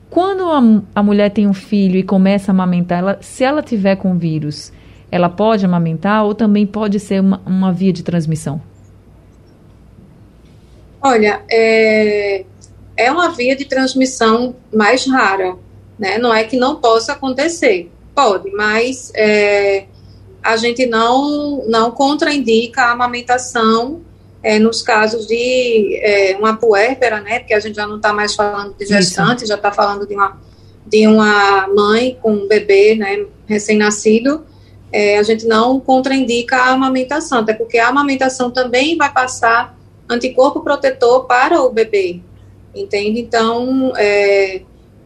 [0.09, 3.95] Quando a, a mulher tem um filho e começa a amamentar, ela, se ela tiver
[3.95, 4.73] com vírus,
[5.11, 8.61] ela pode amamentar ou também pode ser uma, uma via de transmissão?
[11.03, 12.45] Olha, é,
[12.95, 15.55] é uma via de transmissão mais rara,
[15.97, 16.17] né?
[16.17, 19.85] Não é que não possa acontecer, pode, mas é,
[20.43, 24.01] a gente não, não contraindica a amamentação
[24.43, 28.33] é, nos casos de é, uma puérpera, né, porque a gente já não está mais
[28.33, 29.47] falando de gestante, Isso.
[29.47, 30.39] já está falando de uma,
[30.85, 34.43] de uma mãe com um bebê né, recém-nascido,
[34.91, 39.77] é, a gente não contraindica a amamentação, até porque a amamentação também vai passar
[40.11, 42.19] anticorpo protetor para o bebê,
[42.75, 43.19] entende?
[43.19, 44.61] Então, é,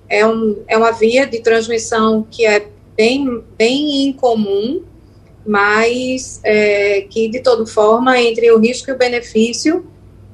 [0.10, 4.84] é, um, é uma via de transmissão que é bem, bem incomum,
[5.46, 9.86] mas é, que de toda forma entre o risco e o benefício,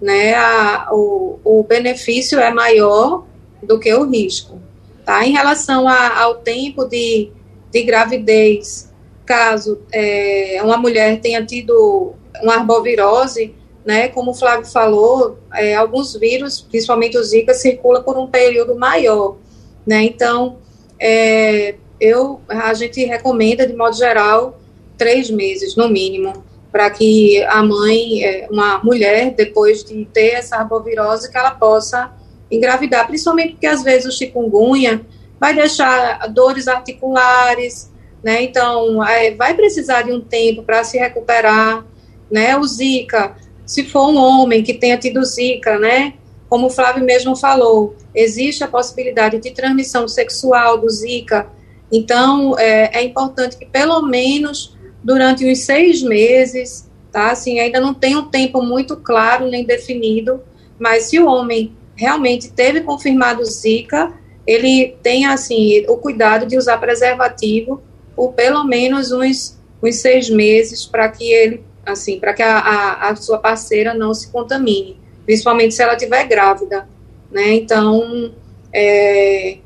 [0.02, 3.26] né, a, o, o benefício é maior
[3.62, 4.60] do que o risco.
[5.06, 5.26] Tá?
[5.26, 7.30] Em relação a, ao tempo de,
[7.72, 8.92] de gravidez,
[9.26, 13.54] caso é, uma mulher tenha tido uma arbovirose,
[13.86, 18.76] né, como o Flávio falou, é, alguns vírus, principalmente o Zika, circula por um período
[18.76, 19.38] maior,
[19.86, 20.58] né, então
[21.00, 24.60] é, eu, a gente recomenda, de modo geral,
[24.98, 30.58] três meses, no mínimo, para que a mãe, é, uma mulher, depois de ter essa
[30.58, 32.12] arbovirose, que ela possa
[32.50, 35.02] engravidar, principalmente porque às vezes o chikungunya
[35.40, 37.92] vai deixar dores articulares,
[38.24, 38.44] né?
[38.44, 41.86] Então, é, vai precisar de um tempo para se recuperar,
[42.30, 42.56] né?
[42.58, 43.36] O Zika,
[43.72, 46.16] se for um homem que tenha tido Zika, né?
[46.50, 51.48] Como o Flávio mesmo falou, existe a possibilidade de transmissão sexual do Zika.
[51.90, 57.32] Então, é, é importante que pelo menos durante uns seis meses, tá?
[57.32, 60.42] Assim, ainda não tem um tempo muito claro nem definido,
[60.78, 64.12] mas se o homem realmente teve confirmado Zika,
[64.46, 67.82] ele tem, assim, o cuidado de usar preservativo
[68.18, 73.10] por pelo menos uns, uns seis meses para que ele, assim, para que a, a,
[73.10, 76.88] a, sua parceira não se contamine, principalmente se ela estiver grávida,
[77.32, 77.54] né?
[77.54, 78.34] Então,
[78.74, 79.58] é,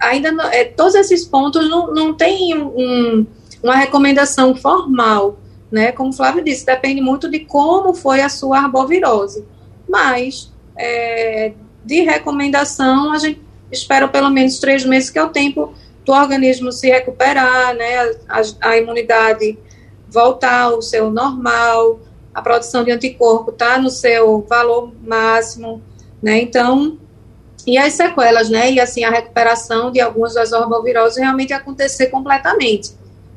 [0.00, 3.26] ainda não, é, todos esses pontos não, não tem um,
[3.62, 5.38] uma recomendação formal,
[5.70, 5.92] né?
[5.92, 9.44] Como o Flávio disse, depende muito de como foi a sua arbovirose.
[9.88, 11.52] Mas, é,
[11.84, 16.70] de recomendação, a gente espera pelo menos três meses, que é o tempo do organismo
[16.70, 18.14] se recuperar, né?
[18.28, 19.58] A, a imunidade
[20.16, 22.00] voltar ao seu normal,
[22.32, 25.82] a produção de anticorpo está no seu valor máximo,
[26.22, 26.40] né?
[26.40, 26.98] Então,
[27.66, 28.72] e as sequelas, né?
[28.72, 32.92] E assim, a recuperação de algumas das arboviroses realmente acontecer completamente.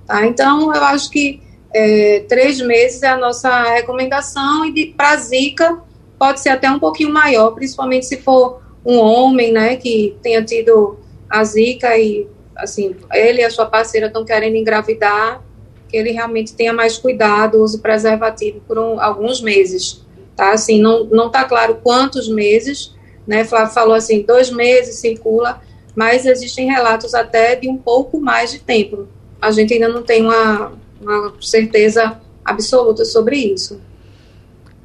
[0.07, 0.25] Tá?
[0.25, 1.41] Então, eu acho que
[1.73, 5.81] é, três meses é a nossa recomendação e para Zika
[6.17, 10.97] pode ser até um pouquinho maior, principalmente se for um homem, né, que tenha tido
[11.29, 15.41] a Zika e, assim, ele e a sua parceira estão querendo engravidar,
[15.89, 20.53] que ele realmente tenha mais cuidado, use preservativo por um, alguns meses, tá?
[20.53, 22.93] Assim, não, não está claro quantos meses,
[23.27, 25.61] né, Flávio falou assim, dois meses circula,
[25.95, 29.07] mas existem relatos até de um pouco mais de tempo,
[29.41, 30.71] a gente ainda não tem uma,
[31.01, 33.81] uma certeza absoluta sobre isso.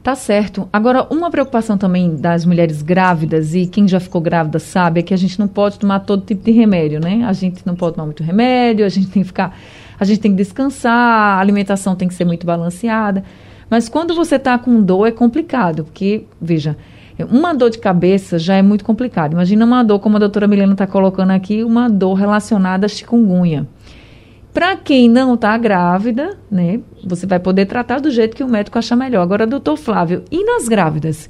[0.04, 0.68] Tá certo.
[0.70, 5.14] Agora, uma preocupação também das mulheres grávidas, e quem já ficou grávida sabe, é que
[5.14, 7.24] a gente não pode tomar todo tipo de remédio, né?
[7.26, 9.58] A gente não pode tomar muito remédio, a gente tem que ficar.
[9.98, 13.24] A gente tem que descansar, a alimentação tem que ser muito balanceada.
[13.70, 16.76] Mas quando você está com dor é complicado, porque, veja,
[17.30, 19.32] uma dor de cabeça já é muito complicado.
[19.32, 23.66] Imagina uma dor, como a doutora Milena está colocando aqui, uma dor relacionada a chikungunya.
[24.52, 28.78] Para quem não está grávida, né, você vai poder tratar do jeito que o médico
[28.78, 29.22] achar melhor.
[29.22, 31.28] Agora, doutor Flávio, e nas grávidas?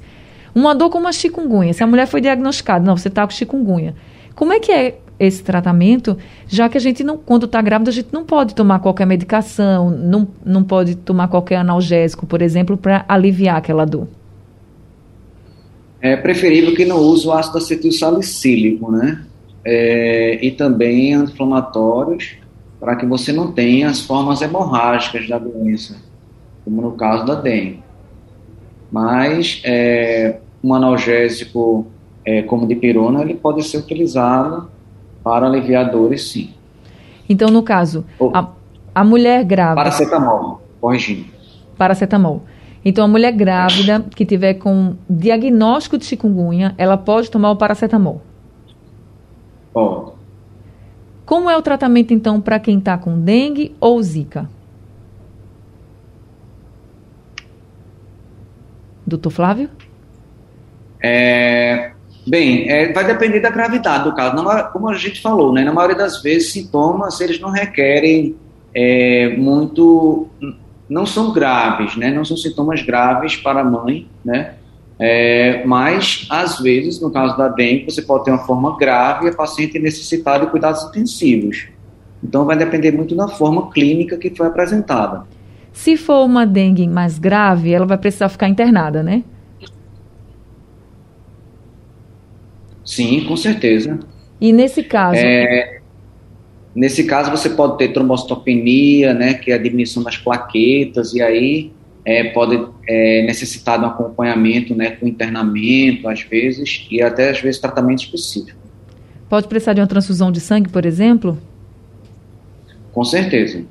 [0.53, 3.95] Uma dor como a chikungunya, se a mulher foi diagnosticada, não, você está com chikungunya.
[4.35, 7.93] Como é que é esse tratamento, já que a gente não, quando está grávida, a
[7.93, 13.05] gente não pode tomar qualquer medicação, não, não pode tomar qualquer analgésico, por exemplo, para
[13.07, 14.07] aliviar aquela dor?
[16.01, 19.23] É preferível que não use o ácido acetil salicílico, né?
[19.63, 22.35] É, e também anti-inflamatórios
[22.79, 25.95] para que você não tenha as formas hemorrágicas da doença,
[26.63, 27.79] como no caso da dengue.
[28.91, 31.87] Mas é, um analgésico
[32.23, 34.69] é, como dipirona, ele pode ser utilizado
[35.25, 36.53] para aliviar dores, sim.
[37.27, 38.49] Então, no caso, a,
[38.93, 39.77] a mulher grávida...
[39.77, 41.25] Paracetamol, corrigindo.
[41.75, 42.43] Paracetamol.
[42.85, 48.21] Então, a mulher grávida que tiver com diagnóstico de chikungunya, ela pode tomar o paracetamol?
[49.73, 50.11] Pode.
[51.25, 54.47] Como é o tratamento, então, para quem está com dengue ou zika?
[59.07, 59.71] Doutor Flávio?
[61.01, 61.94] É,
[62.27, 64.35] bem, é, vai depender da gravidade do caso.
[64.35, 68.35] Na, como a gente falou, né, na maioria das vezes, sintomas eles não requerem
[68.73, 70.27] é, muito.
[70.87, 74.53] Não são graves, né, não são sintomas graves para a mãe, né?
[74.97, 79.29] É, mas, às vezes, no caso da dengue, você pode ter uma forma grave e
[79.29, 81.67] a paciente necessitar de cuidados intensivos.
[82.23, 85.23] Então, vai depender muito da forma clínica que foi apresentada.
[85.73, 89.23] Se for uma dengue mais grave, ela vai precisar ficar internada, né?
[92.85, 93.99] Sim, com certeza.
[94.39, 95.17] E nesse caso?
[95.17, 95.79] É,
[96.75, 101.71] nesse caso, você pode ter trombocitopenia, né, que é a diminuição das plaquetas, e aí
[102.05, 107.41] é, pode é, necessitar de um acompanhamento né, com internamento, às vezes, e até às
[107.41, 108.59] vezes tratamento específico.
[109.27, 111.37] Pode precisar de uma transfusão de sangue, por exemplo?
[112.93, 113.63] Com certeza.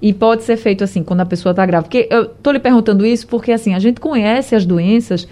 [0.00, 1.88] E pode ser feito assim, quando a pessoa está grávida.
[1.88, 5.28] Porque eu estou lhe perguntando isso porque assim, a gente conhece as doenças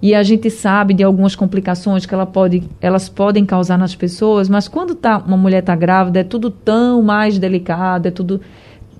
[0.00, 4.48] e a gente sabe de algumas complicações que ela pode, elas podem causar nas pessoas,
[4.48, 8.40] mas quando tá, uma mulher está grávida, é tudo tão mais delicado, é tudo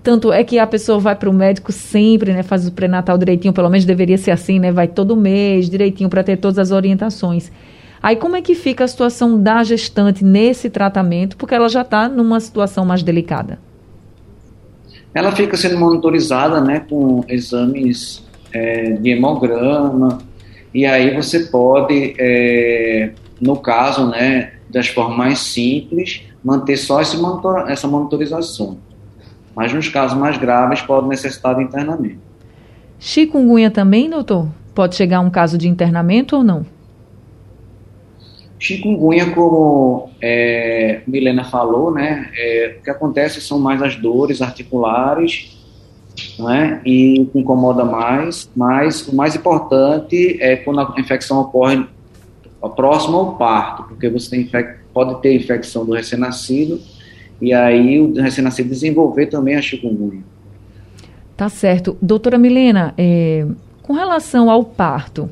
[0.02, 2.42] tanto é que a pessoa vai para o médico sempre, né?
[2.42, 4.72] Faz o pré-natal direitinho, pelo menos deveria ser assim, né?
[4.72, 7.52] Vai todo mês direitinho para ter todas as orientações.
[8.02, 11.36] Aí como é que fica a situação da gestante nesse tratamento?
[11.36, 13.58] Porque ela já está numa situação mais delicada.
[15.12, 16.80] Ela fica sendo monitorizada, né?
[16.88, 20.20] Com exames é, de hemograma.
[20.72, 24.52] E aí você pode, é, no caso, né?
[24.68, 28.78] Das formas mais simples, manter só monitor, essa monitorização
[29.58, 32.20] mas nos casos mais graves pode necessitar de internamento.
[32.96, 34.46] Chikungunya também, doutor?
[34.72, 36.64] Pode chegar a um caso de internamento ou não?
[38.56, 45.57] Chikungunya, como é, Milena falou, né, é, o que acontece são mais as dores articulares,
[46.38, 51.84] né, e incomoda mais, mas o mais importante é quando a infecção ocorre
[52.76, 54.48] próximo ao parto, porque você
[54.92, 56.80] pode ter infecção do recém-nascido
[57.40, 60.22] e aí o recém-nascido desenvolver também a chikungunya.
[61.36, 61.96] Tá certo.
[62.02, 63.46] Doutora Milena, é,
[63.82, 65.30] com relação ao parto,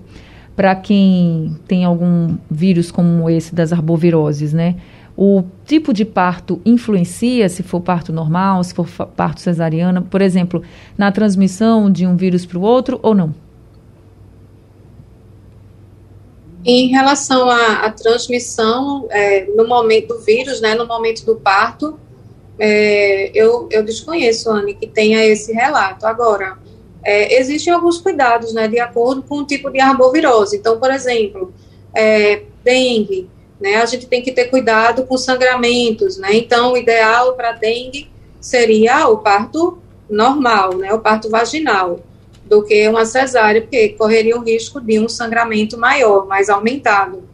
[0.54, 4.76] para quem tem algum vírus como esse das arboviroses, né?
[5.16, 10.62] O tipo de parto influencia se for parto normal, se for parto cesariana, por exemplo,
[10.96, 13.34] na transmissão de um vírus para o outro ou não?
[16.64, 21.98] Em relação à, à transmissão, é, no momento do vírus, né, no momento do parto,
[22.58, 26.06] é, eu, eu desconheço, Anne, que tenha esse relato.
[26.06, 26.58] Agora,
[27.04, 30.56] é, existem alguns cuidados, né, de acordo com o tipo de arbovirose.
[30.56, 31.54] Então, por exemplo,
[31.94, 37.34] é, dengue, né, a gente tem que ter cuidado com sangramentos, né, então o ideal
[37.34, 42.00] para dengue seria o parto normal, né, o parto vaginal
[42.44, 47.24] do que uma cesárea, porque correria o risco de um sangramento maior, mais aumentado.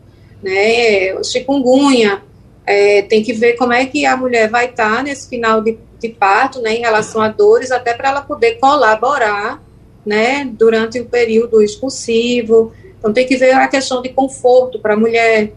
[0.42, 1.14] Né?
[1.14, 2.22] O chikungunya,
[2.64, 5.78] é, tem que ver como é que a mulher vai estar tá nesse final de,
[5.98, 9.62] de parto, né, em relação a dores, até para ela poder colaborar,
[10.04, 12.72] né, durante o período expulsivo.
[12.98, 15.52] Então, tem que ver a questão de conforto para a mulher.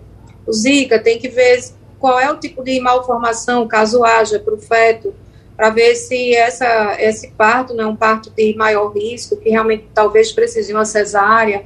[0.45, 1.63] O Zika tem que ver
[1.99, 5.13] qual é o tipo de malformação, caso haja, para o feto
[5.55, 9.85] para ver se essa, esse parto não é um parto de maior risco, que realmente
[9.93, 11.65] talvez precise de uma cesárea.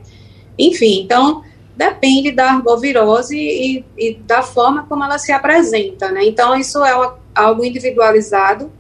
[0.58, 1.44] Enfim, então
[1.76, 6.26] depende da arbovirose e, e, da forma como ela se apresenta, né?
[6.26, 6.92] Então, isso é
[7.34, 8.72] algo individualizado.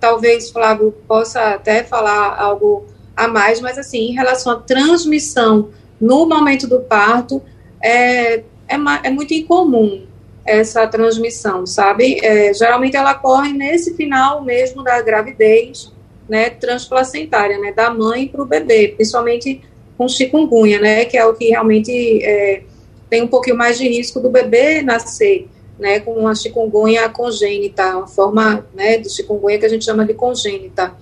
[0.00, 6.26] Talvez Flávio possa até falar algo a mais, mas assim, em relação à transmissão no
[6.26, 7.42] momento do parto,
[7.82, 10.02] é, é, é muito incomum
[10.44, 12.18] essa transmissão, sabe?
[12.22, 15.92] É, geralmente ela ocorre nesse final mesmo da gravidez,
[16.28, 19.60] né, transplacentária, né, da mãe para o bebê, principalmente
[19.98, 22.62] com chikungunya, né, que é o que realmente é,
[23.08, 25.48] tem um pouquinho mais de risco do bebê nascer,
[25.78, 30.14] né, com uma chikungunya congênita, uma forma, né, de chikungunya que a gente chama de
[30.14, 30.94] congênita.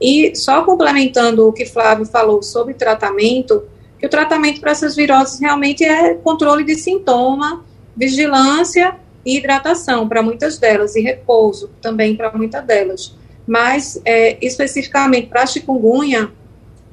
[0.00, 3.64] E só complementando o que Flávio falou sobre tratamento,
[3.98, 7.64] que o tratamento para essas viroses realmente é controle de sintoma,
[7.96, 13.14] vigilância e hidratação para muitas delas, e repouso também para muitas delas.
[13.46, 16.30] Mas, é, especificamente para chikungunya,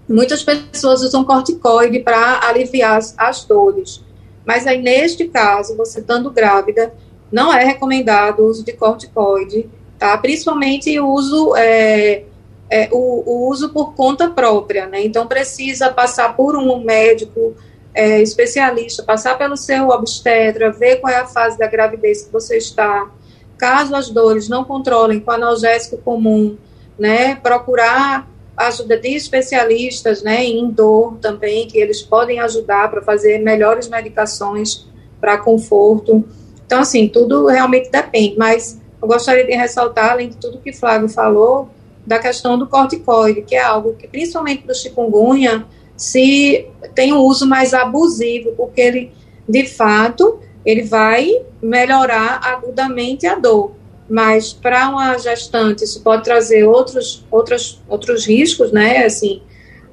[0.07, 4.03] muitas pessoas usam corticoide para aliviar as, as dores.
[4.45, 6.93] Mas aí, neste caso, você estando grávida,
[7.31, 10.17] não é recomendado o uso de corticoide, tá?
[10.17, 12.23] Principalmente o uso, é,
[12.69, 15.03] é, o, o, uso por conta própria, né?
[15.03, 17.55] Então, precisa passar por um médico
[17.93, 22.57] é, especialista, passar pelo seu obstetra, ver qual é a fase da gravidez que você
[22.57, 23.09] está.
[23.57, 26.57] Caso as dores não controlem com analgésico comum,
[26.97, 27.35] né?
[27.35, 33.89] Procurar ajuda de especialistas, né, em dor também, que eles podem ajudar para fazer melhores
[33.89, 34.87] medicações
[35.19, 36.23] para conforto.
[36.65, 41.09] Então, assim, tudo realmente depende, mas eu gostaria de ressaltar, além de tudo que Flávio
[41.09, 41.69] falou,
[42.05, 45.65] da questão do corticoide, que é algo que, principalmente do chikungunya,
[45.97, 49.11] se tem um uso mais abusivo, porque ele,
[49.47, 51.29] de fato, ele vai
[51.61, 53.71] melhorar agudamente a dor.
[54.07, 59.41] Mas para uma gestante isso pode trazer outros, outros, outros riscos, né, assim,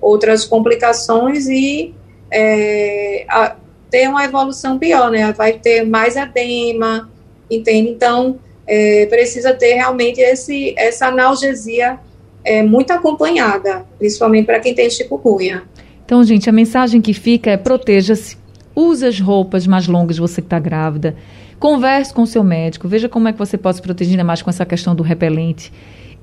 [0.00, 1.94] outras complicações e
[2.30, 3.56] é, a,
[3.90, 7.10] ter uma evolução pior, né, vai ter mais edema,
[7.50, 7.90] entende?
[7.90, 11.98] Então, é, precisa ter realmente esse, essa analgesia
[12.44, 15.62] é, muito acompanhada, principalmente para quem tem chikungunya.
[16.04, 18.36] Então, gente, a mensagem que fica é proteja-se,
[18.74, 21.16] use as roupas mais longas, você que está grávida,
[21.62, 24.42] Converse com o seu médico, veja como é que você pode se proteger ainda mais
[24.42, 25.72] com essa questão do repelente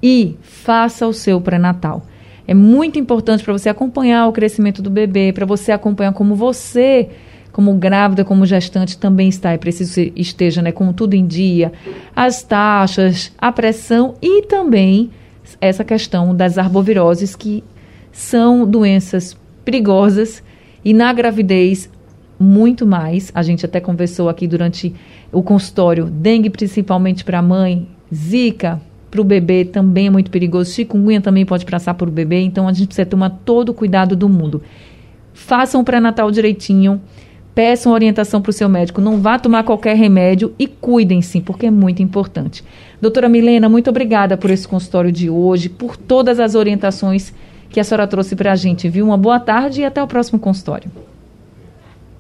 [0.04, 2.06] e faça o seu pré-natal.
[2.46, 7.08] É muito importante para você acompanhar o crescimento do bebê, para você acompanhar como você,
[7.60, 9.52] como grávida, como gestante, também está.
[9.52, 11.74] É preciso que esteja né, com tudo em dia,
[12.16, 15.10] as taxas, a pressão e também
[15.60, 17.62] essa questão das arboviroses, que
[18.14, 19.36] são doenças
[19.66, 20.42] perigosas
[20.86, 21.90] e na gravidez
[22.40, 23.30] muito mais.
[23.36, 24.96] A gente até conversou aqui durante
[25.30, 28.80] o consultório, dengue principalmente para a mãe, zika
[29.12, 32.70] para o bebê também é muito perigoso, chikungunya também pode passar para o bebê, então
[32.70, 34.62] a gente precisa tomar todo o cuidado do mundo.
[35.34, 37.02] Façam o pré-natal direitinho,
[37.60, 41.66] peçam orientação para o seu médico, não vá tomar qualquer remédio e cuidem sim, porque
[41.66, 42.64] é muito importante.
[43.02, 47.34] Doutora Milena, muito obrigada por esse consultório de hoje, por todas as orientações
[47.70, 49.06] que a senhora trouxe para a gente, viu?
[49.06, 50.90] Uma boa tarde e até o próximo consultório.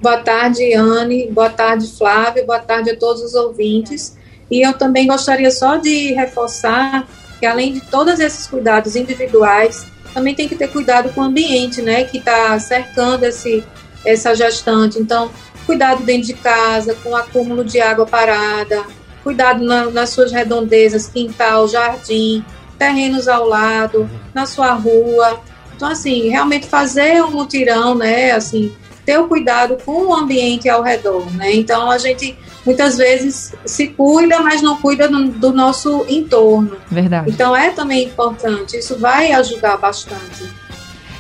[0.01, 1.27] Boa tarde, Anne.
[1.31, 2.45] Boa tarde, Flávio.
[2.45, 4.17] Boa tarde a todos os ouvintes.
[4.51, 7.07] E eu também gostaria só de reforçar
[7.39, 11.81] que, além de todos esses cuidados individuais, também tem que ter cuidado com o ambiente,
[11.81, 13.63] né, que está cercando esse,
[14.05, 14.99] essa gestante.
[14.99, 15.29] Então,
[15.65, 18.83] cuidado dentro de casa, com o acúmulo de água parada,
[19.23, 22.43] cuidado na, nas suas redondezas, quintal, jardim,
[22.77, 25.41] terrenos ao lado, na sua rua.
[25.75, 28.75] Então, assim, realmente fazer um mutirão, né, assim,
[29.09, 31.55] ter o cuidado com o ambiente ao redor, né?
[31.55, 36.77] Então a gente muitas vezes se cuida, mas não cuida do, do nosso entorno.
[36.91, 37.31] Verdade.
[37.31, 40.47] Então é também importante, isso vai ajudar bastante.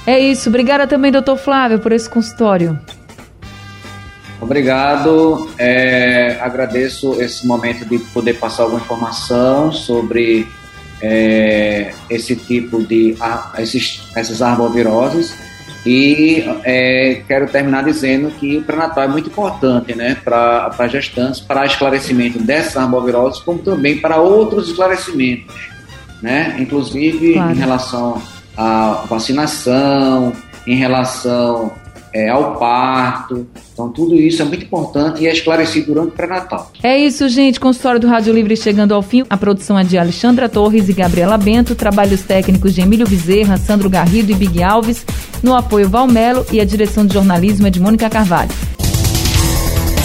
[0.05, 0.49] É isso.
[0.49, 2.79] Obrigada também, doutor Flávio, por esse consultório.
[4.41, 5.49] Obrigado.
[5.57, 10.47] É, agradeço esse momento de poder passar alguma informação sobre
[11.01, 13.15] é, esse tipo de
[13.57, 15.33] esses, essas arboviroses
[15.85, 21.65] e é, quero terminar dizendo que o pré-natal é muito importante né, para gestantes, para
[21.65, 25.55] esclarecimento dessas arboviroses, como também para outros esclarecimentos,
[26.21, 27.51] né, inclusive claro.
[27.51, 28.21] em relação
[28.59, 30.33] à vacinação,
[30.67, 31.71] em relação
[32.13, 33.47] é, ao parto.
[33.71, 36.69] Então, tudo isso é muito importante e é esclarecido durante o pré-natal.
[36.83, 37.59] É isso, gente.
[37.59, 39.23] Consultório do Rádio Livre chegando ao fim.
[39.29, 41.73] A produção é de Alexandra Torres e Gabriela Bento.
[41.73, 45.05] Trabalhos técnicos de Emílio Bezerra, Sandro Garrido e Big Alves.
[45.41, 48.51] No apoio Valmelo e a direção de jornalismo é de Mônica Carvalho.